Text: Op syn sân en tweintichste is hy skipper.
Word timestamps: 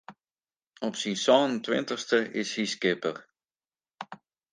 Op 0.87 0.95
syn 1.01 1.17
sân 1.23 1.41
en 1.49 1.59
tweintichste 1.65 2.19
is 2.41 2.49
hy 2.55 2.65
skipper. 2.73 3.17